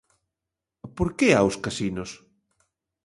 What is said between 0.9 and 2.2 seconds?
¿Por que aos casinos?